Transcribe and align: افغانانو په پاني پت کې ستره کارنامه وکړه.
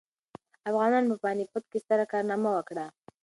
افغانانو 0.69 1.09
په 1.11 1.17
پاني 1.23 1.43
پت 1.51 1.63
کې 1.71 1.79
ستره 1.83 2.05
کارنامه 2.13 2.49
وکړه. 2.53 2.85